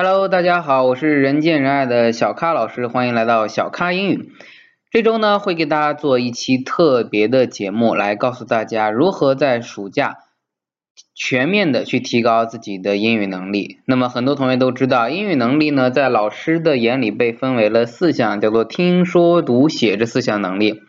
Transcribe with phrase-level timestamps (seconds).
[0.00, 4.30] Hello，大家好，我是人见人爱的小咖老师，欢迎来到小咖英语。
[4.92, 10.18] 这周呢，会给大家做一期特别的节目，来告诉大家如何在暑假
[11.16, 13.80] 全面的去提高自己的英语能力。
[13.86, 20.80] 那么很多同学都知道，英语能力呢，在老师的眼里被分为了四项，叫做听说读写这四项能力。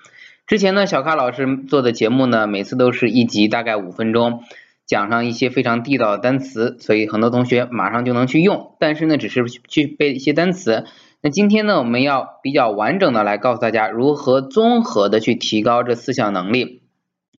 [0.45, 4.43] 之前呢，小咖老师做的节目呢，每次都是一集大概五分钟。
[4.89, 8.75] 讲上一些非常地道的单词，所以很多同学马上就能去用。
[8.79, 10.85] 但是呢，只是去背一些单词。
[11.21, 16.81] 那今天呢，我们要比较完整的来告诉大家如何综合的去提高这四项能力。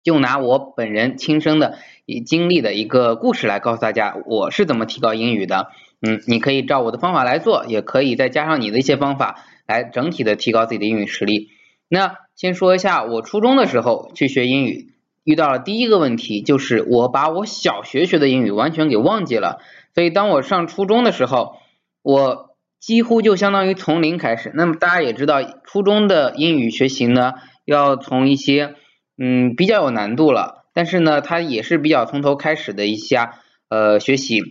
[0.03, 1.79] 就拿我本人亲身的
[2.23, 5.69] 经历的一个故事来告诉大家，我是怎么提高英语的。
[6.01, 11.49] 嗯，你可以照我的方法来做，也可以再加上你的一些方法来整体的提高自己的英语实力。
[11.87, 14.93] 那先说一下我初中的时候去学英语。
[15.29, 19.59] 遇到了第一个问题，就是我把我小学学的英语完全给忘记了，
[19.93, 21.57] 所以当我上初中的时候，
[22.01, 24.51] 我几乎就相当于从零开始。
[24.55, 28.73] 那么大家也知道，初中的英语学习呢，要从一些
[29.19, 33.29] 嗯比较有难度了，但是呢，它也是比较从头开始的一些
[33.69, 34.41] 呃学习，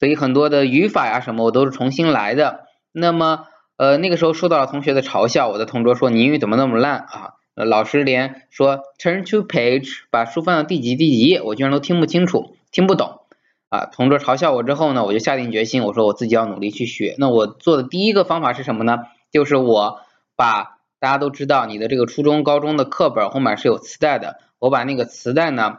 [0.00, 2.64] 所以很多的语法呀什么我都是重新来的。
[2.90, 3.44] 那么
[3.76, 7.34] 呃那个时候受到了同学的嘲笑，我的同桌说你英语怎么那么烂啊？
[7.64, 13.20] 老师连说 turn to page，把书翻到第几第几页，我居然都听不清楚，听不懂
[13.68, 13.86] 啊！
[13.86, 17.16] 同桌嘲笑我之后呢，我就下定决心，我说我自己要努力去学。
[17.18, 18.98] 那我做的第一个方法是什么呢？
[19.32, 20.00] 就是我
[20.36, 25.78] 把大家都知道，你的这个初中、高中的课本后面是有磁带的，我把那个磁带呢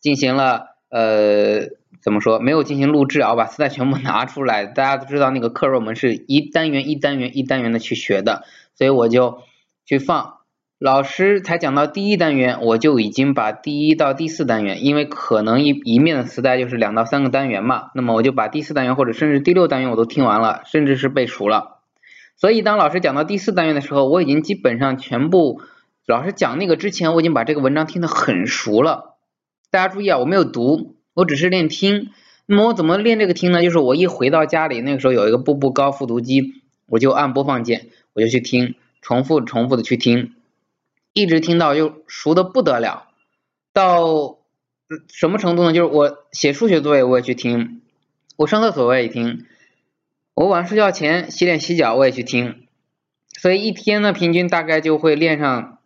[0.00, 1.68] 进行了呃
[2.02, 2.40] 怎么说？
[2.40, 4.66] 没有进行录制啊，我把磁带全部 拿出来。
[4.66, 9.42] 大家都知道那个课文我们是一单元一单元一单元的去学的，所以我就
[9.84, 10.37] 去放。
[10.78, 21.80] 老师才讲到第一单元，我就已经把第一到第四单元，因为可能一一面的磁带就是两到三个单元嘛，那么我就把第四单元或者甚至第六单元我都听完了，甚至是背熟了。
[22.36, 25.60] 所以当老师讲到第四单元的时候，我已经基本上全部，
[26.06, 29.16] 老师讲那个之前，我已经把这个文章听得很熟了。
[29.72, 32.10] 大家注意啊，我没有读，我只是练听。
[32.46, 33.62] 那么我怎么练这个听呢？
[33.62, 40.34] 就是我一回到家里，那个时候有一个步步高复读机，我就按播放键，我就去听，重复重复的去听。
[41.18, 43.08] 一直听到就熟的不得了，
[43.72, 44.38] 到
[45.08, 45.72] 什么程度呢？
[45.72, 47.82] 就是我写数学作业我也去听，
[48.36, 49.44] 我上厕所我也听，
[50.34, 52.68] 我晚上睡觉前洗脸洗脚我也去听，
[53.36, 55.78] 所以一天呢平均大概就会练上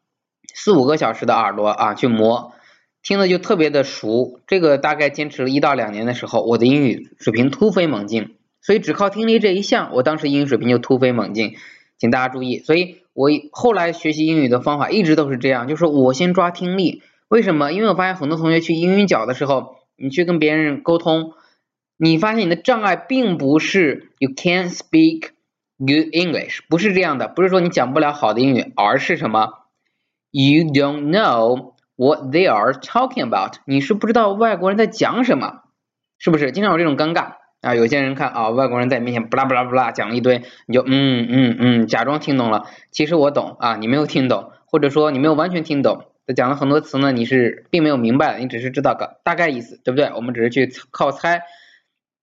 [0.55, 2.53] 四五个小时的耳朵啊去磨，
[3.03, 4.39] 听的就特别的熟。
[4.47, 8.37] 这个大概坚持了一到两年的时候，我的英语水平突飞猛进。
[8.61, 11.57] 所以只靠听力这一项，我当时英语水平就突飞猛进，
[11.97, 12.59] 请大家注意。
[12.59, 13.02] 所以。
[13.15, 17.03] 我后来学习英语的方法一直都是这样，就是我先抓听力。
[17.29, 17.73] 为什么？
[17.73, 21.33] 因为我发现很多同学去英语角的时候，你去跟别人沟通，
[21.97, 25.31] 你发现你的障碍并不是 you can't speak
[25.79, 29.49] good English，不是这样的，不是说你讲不了好的英语，而是什么
[30.31, 35.63] ？You don't know what they are talking about，你是不知道外国人在讲什么，
[36.19, 36.53] 是不是？
[36.53, 37.42] 经常有这种尴尬。
[37.63, 50.11] 啊，有些人看啊，外国人在你面前不拉不拉不拉讲了一堆，你就嗯嗯嗯，假装听懂了，其实我懂啊，你没有听懂，或者说你没有完全听懂，他讲了很多词呢，你是并没有明白，你只是知道个大概意思，对不对？
[50.17, 51.43] 我们只是去靠猜。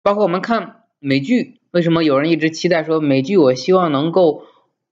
[0.04, 3.38] 包括我们看美剧，为什么有人一直期待说美剧？
[3.38, 4.44] 我希望能够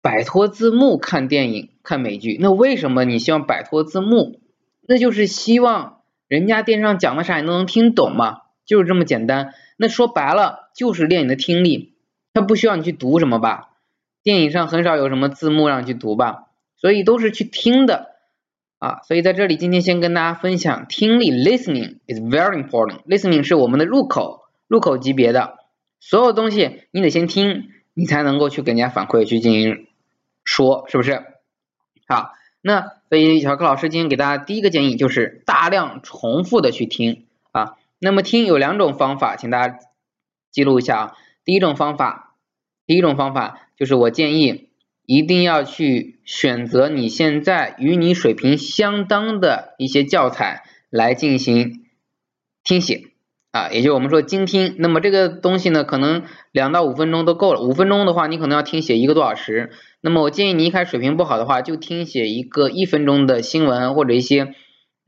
[0.01, 2.37] 摆脱字幕看电影、看美剧。
[2.39, 4.39] 那为什么你希望摆脱字幕？
[4.87, 5.97] 那就是希望
[6.29, 9.53] 人家电视上讲的啥你都能听懂嘛，就是这么简单。
[9.77, 11.93] 那说白了就是练你的听力，
[12.33, 13.69] 他不需要你去读什么吧？
[14.23, 18.15] 电影上很少有什么字幕让你去读吧，所以都是去听的
[18.79, 19.01] 啊。
[19.07, 25.59] 所以在这里今天先跟大家分享听力，listening is very important，listening 是我们的入口，入口级别的，
[26.01, 29.87] 所有东西你得先听，你才能够去给人家反馈去进行
[30.43, 31.23] 说，是不是？
[32.07, 37.26] 好，那所以小柯老师今天给大家第一个建议就是大量重复的去听。
[37.99, 39.79] 那么听有两种方法，请大家
[40.51, 41.13] 记录一下啊。
[41.43, 42.35] 第一种方法，
[42.85, 44.69] 第一种方法就是我建议
[45.05, 51.85] 一定要去选择你现在与你水平相当的一些教材来进行
[52.63, 53.03] 听写
[53.51, 54.75] 啊，也就我们说精听。
[54.77, 57.61] 那么这个东西呢，可能两到五分钟都够了。
[57.61, 59.71] 五分钟的话，你可能要听写一个多小时。
[60.01, 64.53] 那么我建议你一开始水平不好的话，就听写一个一分钟的新闻或者一些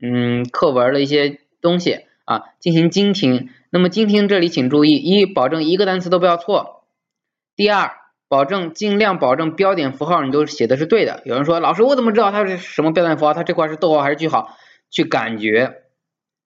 [0.02, 2.00] 嗯课文的一些东西。
[2.30, 3.48] 啊，进行精听。
[3.70, 6.84] 那么精听这里请注意：一，保证一个单词都不要错；
[7.56, 7.90] 第二，
[8.28, 11.22] 保证尽量保证标点符号你都写的是对的。
[11.24, 13.34] 有人说，老师我怎么知道它是什么标点符号？
[13.34, 14.56] 它这块是逗号还是句号？
[14.90, 15.82] 去感觉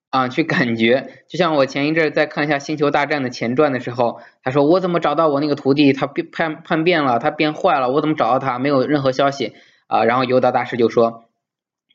[0.09, 1.23] 啊，去感觉。
[1.29, 5.93] 就像我前一阵在看一下《星球大战》的前传的时候，他说我怎么找到我那个徒弟？
[5.93, 8.57] 他变叛叛变了，他变坏了，我怎么找到他？
[8.57, 9.53] 没有任何消息
[9.85, 10.03] 啊。
[10.03, 11.25] 然后尤达大师就说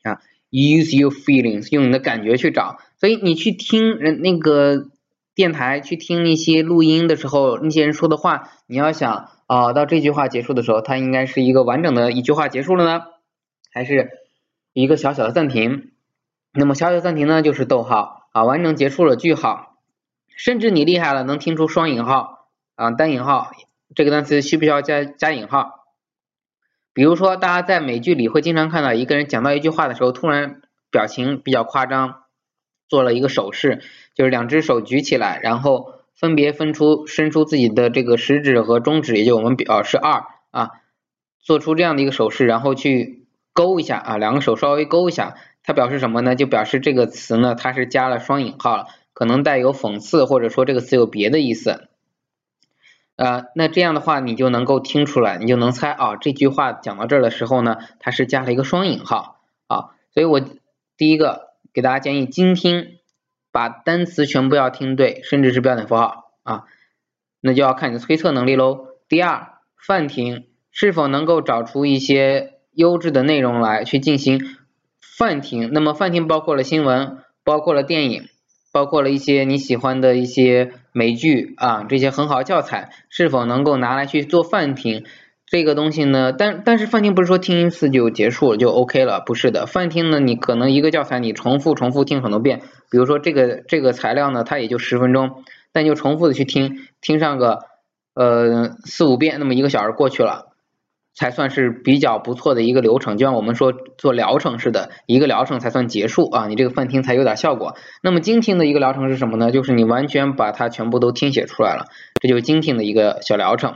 [0.03, 2.77] 啊，use your feelings，用你的感觉去找。
[3.01, 4.85] 所以你去听人那个
[5.33, 13.05] 电台，去听那些录音的时候，那些人说的话，你要想啊，到这句话结束的时候，它应该是一个完整的一句话结束了呢，
[13.73, 14.11] 还是
[14.73, 15.89] 一个小小的暂停？
[16.53, 19.77] 那么小小的暂停呢，就是逗号啊，完整结束了句号，
[20.35, 23.49] 甚至你厉害了，能听出双引号啊，单引号，
[23.95, 25.87] 这个单词需不需要加加引号？
[26.93, 30.61] 比如说，大家在美剧里会经常看到一个人讲到一句话的时候，突然
[30.91, 32.25] 表情比较夸张，
[32.91, 33.81] 做了一个手势，
[34.15, 40.71] 就是两只手举起来，然后分别分出伸出自己的这个食指和中指，也就我们表示二啊，
[41.39, 45.35] 做出这样的一个手势，然后去勾一下啊，两个手稍微勾一下。
[45.63, 46.35] 它表示什么呢？
[46.35, 51.87] 就表示这个词呢，它是加了双引号了，可能带有讽刺，或者说这个词有别的意思。
[53.15, 59.95] 呃，那这样的话，你就能够听出来，你就能猜啊，这句话讲到这儿的时候呢，它是加了一个双引号啊。
[60.13, 60.41] 所以我
[60.97, 62.97] 第一个给大家建议精听，
[63.51, 66.63] 把单词全部要听对，甚至是标点符号啊，
[67.39, 68.87] 那就要看你的推测能力喽。
[69.07, 69.47] 第二，
[69.77, 74.41] 泛听是否能够找出一些优质的内容来去进行。
[75.17, 78.27] 泛听，那么泛听包括了新闻，包括了电影，
[78.71, 85.05] 包括了一些你喜欢的一些美剧啊，这些很好的教材，是否能够拿来去做泛听？
[85.51, 95.43] 这个东西呢，但但是泛听不是说听一次就结束了就 OK 了，不是的，泛听呢，你可能一个教材你重复重复听很多遍，比如说这个这个材料呢，它也就十分钟，
[95.73, 97.59] 但就重复的去听，听上个
[98.15, 100.47] 呃四五遍，那么一个小时过去了。
[101.13, 107.75] 才算是比较不错的一个流程，就像我们说做疗程似的，一个疗程才算结束啊，你这个泛听才有点效果。
[108.01, 109.51] 那么精听的一个疗程是什么呢？
[109.51, 111.87] 就是你完全把它全部都听写出来了，
[112.21, 113.75] 这就是精听的一个小疗程。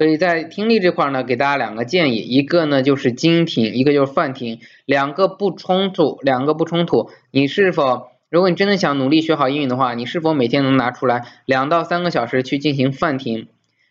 [0.00, 7.10] 所以在听力这块呢，给大家两个建议，一个呢就是精听，一个就是泛听，两个不冲突，两个不冲突。
[7.30, 13.48] 你是否，如果你真的想努力学好英语的话，你是否每天能拿出来两到三个小时去进行泛听，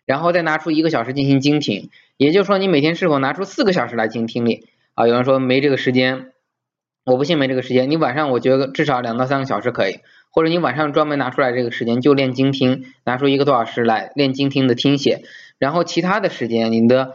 [0.07, 1.91] 然后再拿出一个小时进行精听？
[2.17, 4.65] 也就是说，你每天是否拿出四个小时来进行听力
[4.95, 5.05] 啊？
[5.05, 6.31] 有人说没这个时间，
[7.05, 7.91] 我不信没这个时间。
[7.91, 10.00] 你晚上我觉得至少两到三个小时可以，
[10.31, 15.21] 或者你晚上专门拿出来这个时间就练精听，拿出一个多小时来练精听的听写。
[15.59, 17.13] 然后其他的时间，你的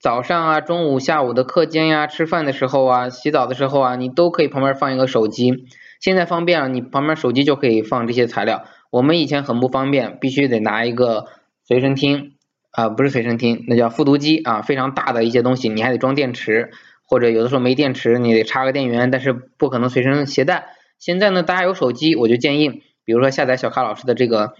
[0.00, 5.66] 早上啊、中午、下午的课间呀、吃饭的时候啊、洗澡的时候啊，你都可以旁边放一个手机。
[6.00, 8.64] 现在方便了，你旁边手机就可以放这些材料。
[8.90, 11.26] 我们以前很不方便，必须得拿一个
[11.64, 12.32] 随身听。
[12.70, 16.70] 啊，不是随身听，那叫复读机啊，非常大的一些东西，你还得装电池，
[17.06, 20.66] 或者有的时候没电池，你得插个电源，但是不可能随身携带。
[20.98, 24.52] 现在呢，大家有手机，我就建议，比如说下载小咖老师的这个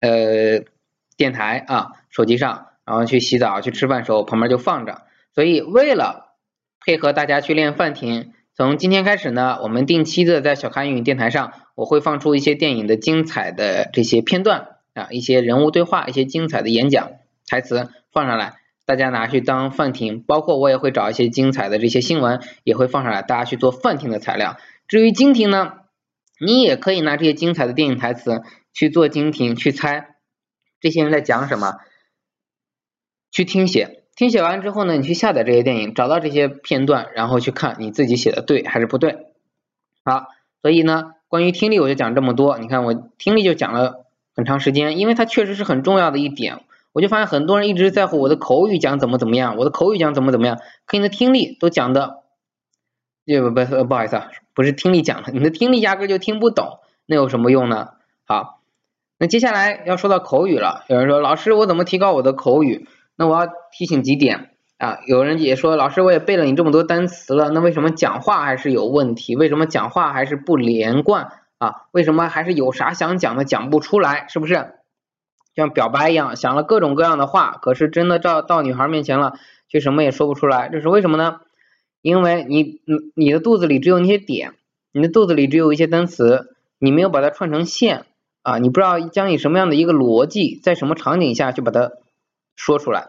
[0.00, 0.64] 呃
[1.20, 5.02] 电台啊，手机上，然后去洗澡、去吃饭的时候旁边就放着。
[5.34, 6.32] 所以为了
[6.82, 17.10] 配合大家去练泛听，从今天开始呢，我们定期的在小咖英语电台上，我会放出一些电影的精彩的这些片段啊，一些人物对话，一些精彩的演讲。
[17.46, 18.54] 台词放上来，
[18.86, 24.56] 大家拿去当饭听，包括我也会找一些精彩的这些新闻，也会放上来，大家去做饭听的材料。
[24.88, 25.72] 至于精听呢，
[26.40, 28.40] 你也可以拿这些精彩的电影台词
[28.72, 30.09] 去做精听，去猜
[30.80, 31.78] 这些人在讲什么，
[33.30, 39.26] 去听写，听写完之后呢，你去下载这些电影，找到这些片段，然后去看你自己写的对还是不对。
[40.04, 40.28] 好，
[40.62, 46.64] 所以呢，关于听力我就讲这么多，你看我听力就讲了很长时间，因为它确实是很重要的一点。
[46.92, 52.24] 我就发现很多人一直在乎我的口语讲怎么怎么样，我的口语讲怎么怎么样，可你的听力都讲的，
[53.26, 57.90] 不不不好意思啊，不是听力讲的，你的听力压根就听不懂，那有什么用呢？
[58.24, 58.59] 好，
[59.20, 62.88] 那接下来要说到口语了，有人说老师我怎么提高我的口语？
[63.16, 69.36] 那我要提醒几点啊，有人也说老师我也背了你这么多单词了，那为什么讲话还是有问题？
[69.36, 71.82] 为什么讲话还是不连贯啊？
[71.92, 74.24] 为什么还是有啥想讲的讲不出来？
[74.30, 74.72] 是不是？
[75.54, 79.34] 像表白一样，想了各种各样的话，可是真的到到女孩面前了，
[79.68, 81.40] 却什么也说不出来，这是为什么呢？
[82.00, 84.54] 因为你，你你的肚子里只有那些点，
[84.92, 88.06] 你的肚子里只有一些单词，你没有把它串成线
[88.50, 91.92] 啊，你不知道将以什么样的一个逻辑，在什么场景下去把它
[92.56, 93.06] 说出来。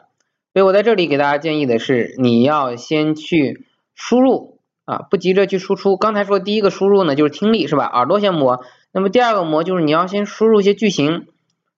[0.54, 5.98] 所以我在这里给大家建议的是，你要先去输入啊，不急着去输出。
[5.98, 7.86] 刚才说第一个输入呢，就是听力是吧？
[7.86, 8.64] 耳朵先磨。
[8.92, 11.26] 那么第二个磨就是你要先输入一些句型。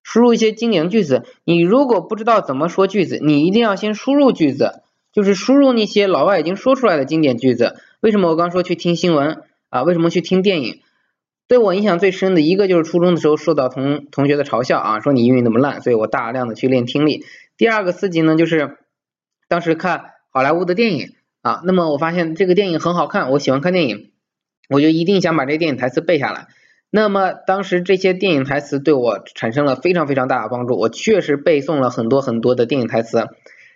[0.05, 4.82] 输入一些经典句子，你如果不知道怎么说句子，你一定要先输入句子，
[5.13, 7.77] 就是输入那些老外已经说出来的经典句子。
[8.01, 9.84] 为什么我刚说去听新闻啊？
[9.84, 10.82] 为什么去听电影？
[11.53, 17.24] 对我影响最深的一个就是初中的时候受到同同学的嘲笑啊，说你英语那么烂，所以我大量的去练听力。
[17.57, 18.79] 第二个四级呢，就是
[19.48, 21.10] 当时看好莱坞的电影
[21.43, 24.13] 啊，那么我发现这个电影很好看，我喜欢看电影，
[24.67, 26.48] 我就一定想把这电影台词背下来。
[26.89, 33.27] 那么当时这些电影台词对我产生了非常非常大的帮助，我确实背诵了很多很多的电影台词。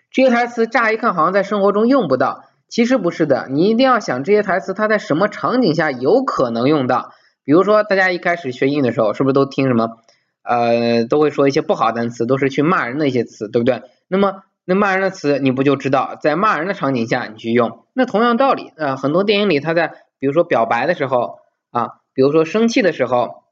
[0.09, 7.11] 这些台词乍一看好像在生活中用不到，其实不是的，你一定要想这些台词它在什么场景下有可能用到。
[7.47, 9.99] 比如说，大家一开始学英语的时候，是不是都听什么，
[10.43, 13.83] 呃，都会说一些不好的单词，都是去骂人的一些词，对不对？
[14.09, 17.85] 那么，那骂人的词，你不就知道在骂人的场景下你去用？
[17.93, 21.39] 那同样道理，呃，很多电影里他在，比如说表白的时候
[21.71, 23.45] 啊，比如说生气的时候，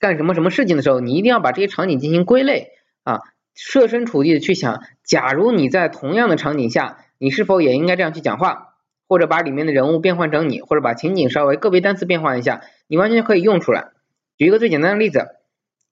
[0.00, 2.70] 干什么什么事情的时候，你一定要把这些场景进行归类
[3.04, 3.20] 啊，
[3.52, 8.67] 设身处地的去想，假如你在同样的场景下，你是否也应该这样去讲话？
[9.08, 13.88] 或者把里面的人物变换成你，或者把情景稍微个别单词变换一下，你完全可以用出来。
[14.36, 15.26] 举一个最简单的例子，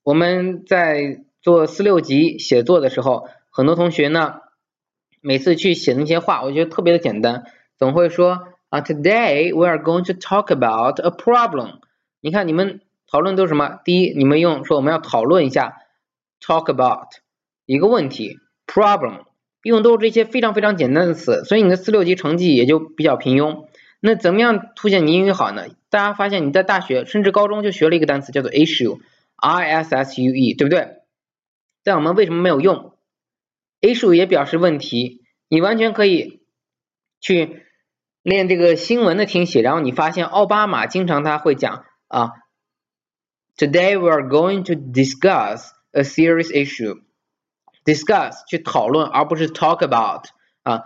[0.03, 4.35] 我们在做四六级写作的时候，很多同学呢，
[5.19, 7.43] 每次去写那些话，我觉得特别的简单，
[7.77, 11.79] 总会说啊，Today we are going to talk about a problem。
[12.21, 13.79] 你看你们讨论都是什么？
[13.83, 15.77] 第一，你们用说我们要讨论一下
[16.39, 17.07] ，talk about
[17.65, 19.26] 一个问题，problem。
[19.67, 23.67] 用都是这些非常非常简单的词，所以你的四六级成绩也就比较平庸。
[23.99, 25.67] 那怎么样凸显你英语好呢？
[25.89, 30.97] 大家发现你在大学甚至高中就学了一个单词叫做 issue，i s s u e，对不对？
[31.83, 32.93] 但我们为什么没有用
[33.81, 36.41] ？issue 也表示问题，你完全可以
[37.19, 37.63] 去
[38.21, 42.31] 练这个新闻的听写，然后你发现奥巴马经常他会讲啊
[43.57, 47.01] ，Today we are going to discuss a serious issue。
[47.87, 50.25] Discuss 去讨论，而不是 talk about
[50.63, 50.83] 啊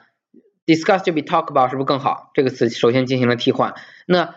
[0.67, 2.29] ，discuss 就比 talk about 是不是更好？
[2.36, 3.74] 这个词首先进行了替换，
[4.05, 4.36] 那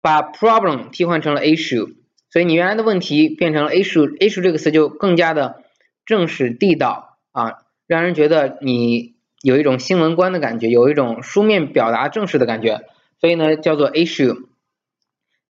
[0.00, 1.96] 把 problem 替换成了 issue，
[2.30, 5.64] 所以你原来的问题变成了 issue，issue 这个词就更加的
[6.06, 12.82] 正式地道啊，让人觉得你有一种新闻官的感觉，有一种书面表达正式的感觉，
[13.20, 14.46] 所以呢叫做 issue。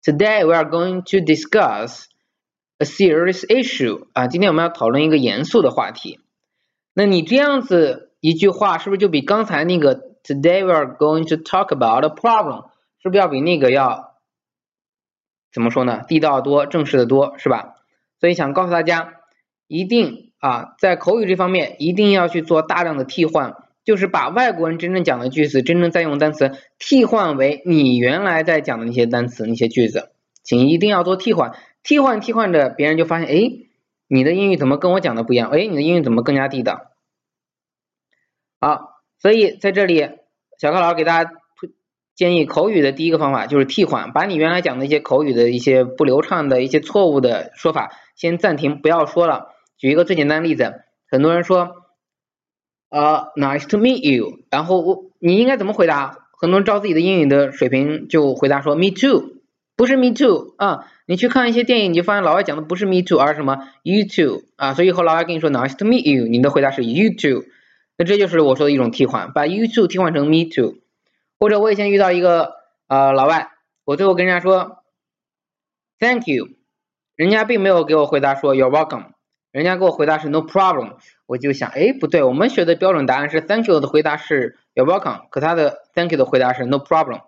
[0.01, 2.05] Today we are going to discuss
[2.83, 6.19] A serious issue 啊，今天我们要讨论一个严肃的话题。
[6.93, 12.65] 那你这样子一句话，是不是就比刚才那个 Today we are going to talk about a problem，
[13.01, 14.17] 是不是要比那个要
[15.53, 16.03] 怎么说呢？
[16.09, 17.75] 地道多，正式的多，是吧？
[18.19, 19.13] 所以想告诉大家，
[19.67, 30.11] 一定啊，在口语这方面一定要去做大量的替换，就是把外国人真正讲的句子、真正在用单词替换为你原来在讲的那些单词、那些句子，
[30.43, 31.55] 请一定要做替换。
[31.83, 33.51] 替换替换着，别人就发现，哎，
[34.07, 35.49] 你的英语怎么跟我讲的不一样？
[35.49, 36.91] 哎，你的英语怎么更加地道？
[38.59, 40.09] 好，所以在这里，
[40.57, 41.31] 小课老师给大家
[42.15, 49.49] 建议，口语的第一个方法就是替换，把你原来讲的一些口语的一些不流畅的一些错误的说法先暂停，不要说了。
[49.77, 51.75] 举一个最简单的例子，很多人说，
[52.89, 56.29] 呃，nice to meet you，然后我你应该怎么回答？
[56.39, 59.42] 很多人照自己的英语的水平就回答说，me too，
[59.75, 60.89] 不是 me too 啊。
[61.05, 67.43] 你去看一些电影，你就发现老外讲的不是 me too，而是什么？You too 啊，所以以后老外跟你说 nice to meet you，你的回答是 you too，
[67.97, 70.75] 那这就是我说的一种替换，把 you too 替换成 me too，
[71.37, 72.53] 或者我以前遇到一个
[72.87, 73.49] 呃老外，
[73.83, 74.83] 我最后跟人家说
[75.99, 76.47] thank you，
[77.17, 79.07] 人家并没有给我回答说 you're welcome，
[79.51, 80.93] 人家给我回答是 no problem，
[81.25, 87.23] 我就想哎不对，我们学的标准答案是 thank you 的回答是 you're welcome，可他的 thank you 的回答是 no problem，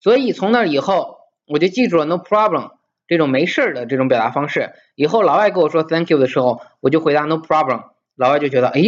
[0.00, 2.72] 所以从那以后我就记住了 no problem。
[3.08, 8.80] 这种没事的这种表达方式，以后老外跟我说 Thank you 的时候，我就回答 No problem，老外就觉得，哎，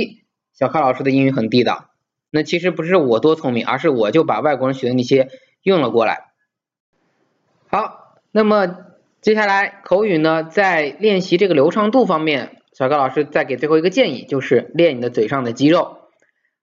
[0.55, 1.91] 小咖老师的英语很地道。
[2.31, 5.29] 那其实不是我多聪明，而是我就把外国人学的那些
[5.63, 6.29] 用了过来。
[7.71, 8.77] 好，那么
[9.21, 15.99] 接下来口语呢，在练习这个流畅度方面，小咖老师再给最后一个建议，就是练你的嘴上的肌肉。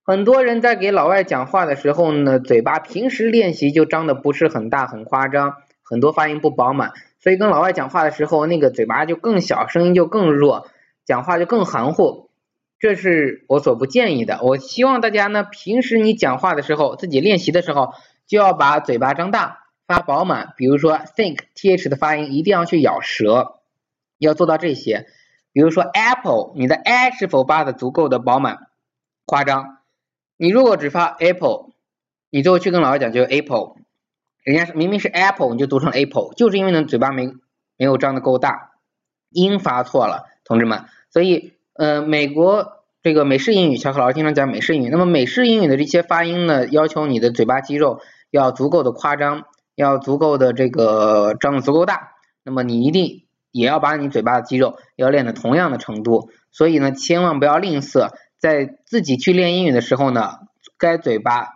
[0.03, 5.57] 很多人在给老外讲话的时候呢，嘴巴平时练习就张的不是很大，很夸张，
[5.91, 6.93] 很多发音不饱满。
[7.19, 10.67] 所以跟老外讲话的时候，那个嘴巴就更小，声音就更弱，
[11.05, 12.31] 讲话就更含糊，
[12.79, 14.39] 这是我所不建议的。
[14.41, 17.93] 我希望大家呢，平时你讲话的时候，自己练习的时候，
[18.25, 20.53] 就要把嘴巴张大，发饱满。
[20.57, 23.59] 比如说 think th 的发音一定要去咬舌，
[24.17, 25.05] 要做到这些。
[25.53, 28.67] 比如说 apple，你的 a 是否发的足够的饱满、
[29.25, 29.79] 夸张？
[30.37, 31.71] 你如果只发 apple，
[32.31, 33.75] 你最后去跟老外讲就是 apple。
[34.43, 37.27] 人家明明是 apple，你就读成 apple，就是因为呢嘴巴没
[37.77, 38.71] 没有张的够大，
[39.29, 40.85] 音发错了，同志们。
[41.09, 44.89] 所以呃，美国这个美式英语，小何老师经常讲美式英语。
[44.89, 49.45] 那么美式英语的这些发音呢，要求你的嘴巴肌肉要足够的夸张，
[49.75, 52.13] 要足够的这个张的足够大。
[52.43, 56.29] 那么你一定也要把你嘴巴的肌肉要练的同样的程度。
[56.51, 60.39] 所以呢，千万不要吝啬，在自己去练英语的时候呢，
[60.77, 61.47] 该嘴巴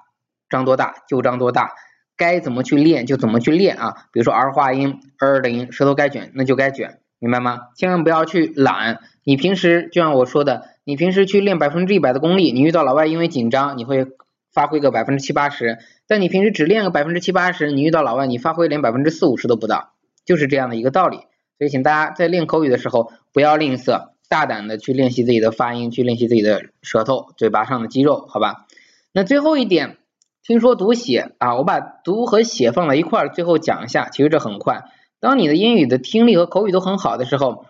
[0.50, 1.74] 张多大就张多大，
[2.18, 3.94] 该怎么去练就怎么去练啊。
[4.12, 7.60] 比如说儿化音、儿的音，舌头该卷那就该卷，明白吗？
[7.76, 9.00] 千万不要去懒。
[9.24, 14.06] 你平时就像我说的，你平时去练百分之一百的功力，你遇到老外因为紧张，你会
[14.54, 15.80] 发挥个百分之七八十。
[16.08, 19.94] 但你平时只练个百分之七八十，你遇到老外，你发挥连百分之四五十都不到，
[20.26, 21.18] 就是这样的一个道理。
[21.58, 28.68] 所以，请大家在练口语的时候不要吝啬，大胆的去练习自己的发音，去练习自己的舌头、嘴巴上的肌肉，好吧？
[29.14, 29.98] 那最后一点，
[30.46, 34.10] 听说读写啊，我把读和写放在一块儿，最后讲一下。
[34.10, 34.84] 其实这很快，
[35.20, 37.66] 当你的英语的听力和口语都很好的时候，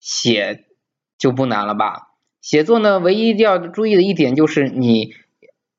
[0.00, 0.64] 写
[1.18, 2.08] 就不难了吧？
[2.40, 5.14] 写作呢，唯一要注意的一点就是你。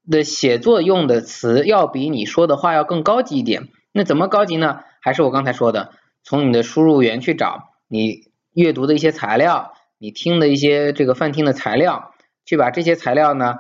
[0.10, 4.80] 的写作用的词要比你说的话要更高级一点，那怎么高级呢？
[5.00, 5.92] 还是我刚才说的，
[6.24, 13.58] 从你的输入源去找，你阅读的一些材料，你听的一些这个泛听的材料，去把这些材料呢，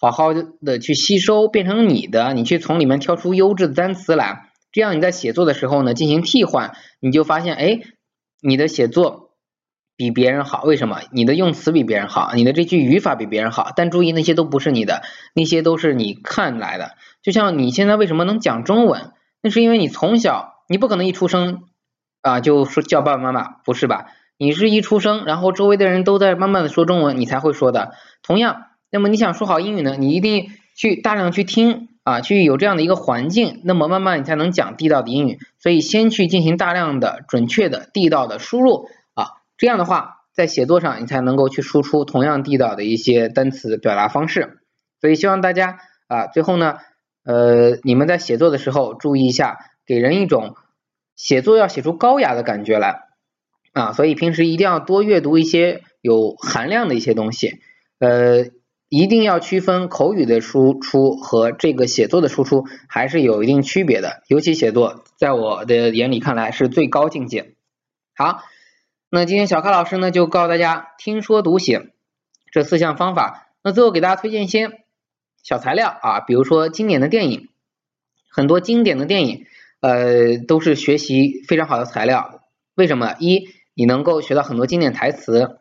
[0.00, 7.80] 好好的去吸收，变成你的，你去从里面挑出优质的单词来，这样你在写作的时候呢，进行替换，你就发现，哎，
[8.40, 9.28] 你的写作。
[9.96, 11.02] 比别人好，为什么？
[11.12, 15.02] 你的用词比别人好，你的这句语法比别人好，但注意那些都不是你的，
[15.34, 16.92] 那些都是你看来的。
[17.22, 21.64] 就像你现在为什么能讲中文，那是因为你从小，你不可能一出生
[22.22, 24.06] 啊就说叫爸爸妈妈，不是吧？
[24.38, 27.92] 你是一出生，然后周围的人都在慢慢的说中文，你才会说的。
[28.22, 35.38] 同样，那么你想说好英语呢，你一定去大量去听啊，去有这样的一个环境，那么慢慢你才能讲地道的英语。
[35.58, 39.42] 所以先去进行大量的准确的地道的输入啊。
[39.56, 44.58] 这样的话，在写作上你才能够去输出同样地道的一些单词表达方式。
[45.00, 45.78] 所以希望大家
[46.08, 46.78] 啊，最后呢，
[47.24, 50.56] 呃，你们在写作的时候注意一下，给人一种
[51.14, 53.02] 写作要写出高雅的感觉来
[53.72, 53.92] 啊。
[53.92, 57.60] 所以平时一定要多阅读一些有含量的一些东西，
[57.98, 58.46] 呃，
[58.90, 64.22] 一定要区分口语的输出和这个写作的输出还是有一定区别的。
[64.28, 67.54] 尤其写作，在我的眼里看来是最高境界。
[68.14, 68.42] 好。
[69.12, 71.90] 那今天小咖老师呢就告诉大家听说读写
[72.52, 73.48] 这四项方法。
[73.60, 74.84] 那最后给大家推荐一些
[75.42, 77.48] 小材料啊，比如说经典的电影，
[78.30, 79.46] 很多经典的电影
[79.80, 82.44] 呃都是学习非常好的材料。
[82.76, 83.16] 为什么？
[83.18, 85.58] 一你能够学到很多经典台词。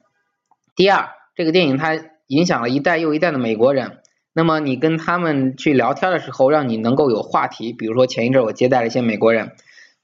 [0.76, 3.98] 第二，这个电影它影响了一代又一代的美国人。
[4.34, 7.74] 那么你跟他们去聊天的时候，让你能够有话题。
[7.74, 9.52] 比如说前一阵我接待了一些美国人。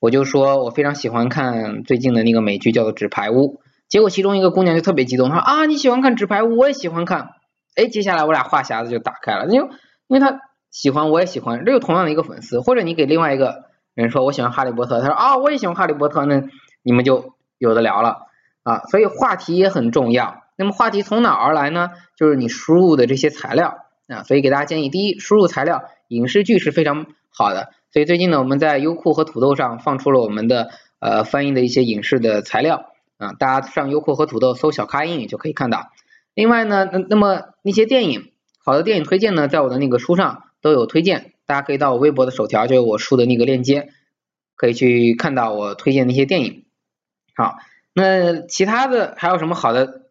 [0.01, 3.35] 我就说，我非常喜欢看最近的那个美剧，叫做《纸牌屋》。
[3.87, 7.29] 结果其中一个姑娘就特别激动，她说啊，你喜欢看《纸牌屋》，我也喜欢看。
[7.75, 9.67] 哎，接下来我俩话匣子就打开了，因为
[10.07, 12.59] 因为她喜欢，我也喜欢，这有同样的一个粉丝。
[12.59, 13.63] 或者你给另外一个
[13.95, 16.43] 人说，我喜欢《哈利波特》，他说啊，我也喜欢《哈利波特》，那
[16.83, 18.17] 你们就有的聊了
[18.63, 18.81] 啊。
[18.91, 20.43] 所以话题也很重要。
[20.55, 21.91] 那么话题从哪而来呢？
[22.15, 24.23] 就是你输入的这些材料啊。
[24.23, 27.71] 所以给大家建议，第一，输入材料，影视剧是非常好的。
[27.91, 35.91] 所以最近呢，我们在优酷和土豆上放出了我们的呃翻译的一些影视的材料啊，大家上优酷和土豆搜小咖英语就可以看到。
[36.33, 38.31] 另外呢，那那么那些电影，
[38.63, 43.89] 好的电影推荐呢，在我的那个书上都有推荐，大家可以到我微博的首条，就有我书的那个链接，
[44.55, 46.65] 可以去看到我推荐那些电影。
[47.35, 47.55] 好，
[47.93, 50.01] 那其他的还有什么好的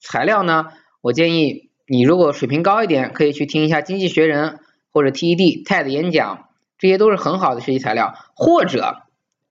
[0.00, 0.66] 材料呢？
[1.00, 4.50] 我建议你如果水平高一点，可以去听一下《经济学人》
[4.92, 6.44] 或者 TED TED 演讲。
[6.80, 9.02] 这些都是很好的学习材料，或者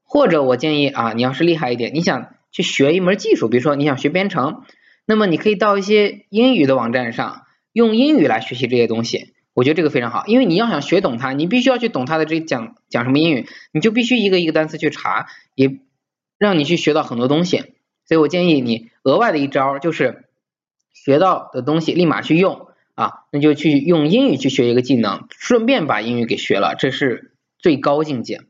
[0.06, 4.62] 或者我建议啊，你要是厉害一点，你想去学一门技术，比如说你想学编程，
[5.06, 7.42] 那么你可以到一些英语的网站上，
[7.74, 15.82] 用英语来学习这些东西，我觉得这个非常好，因为你要想学懂它，你必须要去懂它的这讲讲什么英语，你就必须一个一个单词去查，也
[16.38, 17.58] 让你去学到很多东西，
[18.06, 20.27] 所以我建议你额外的一招就是
[21.06, 22.68] 学到的东西立马去用。
[22.98, 28.42] 啊，那就去用英语去学一个技能，顺便把英语给学了，这是最高境界。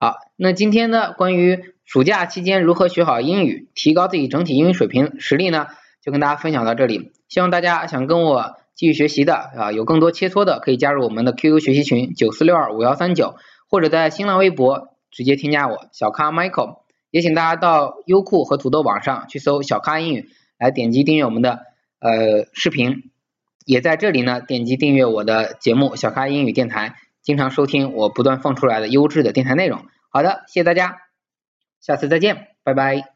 [0.00, 5.68] 好，那今天呢，关于暑假期间如何学好英语，提高自己整体英语水平实力呢，
[6.02, 7.12] 就跟大家分享到这里。
[7.28, 13.36] 希望大家想跟我继续学习的啊，有更多切磋的，可以加入我们的 QQ 学习群九四六二五幺三九，
[13.70, 16.78] 或者在新浪微博直接添加我小咖 Michael。
[17.12, 21.60] 也请大家到优酷和土豆网上去搜小咖英语，来点击订阅我们的
[22.04, 23.10] 呃视频。
[23.66, 29.86] 也在这里呢，点击订阅我的节目小咖英语电台，经常收听我不断放出来的优质的电台内容。
[30.10, 30.98] 好的，谢谢大家，
[31.80, 33.13] 下次再见，拜拜。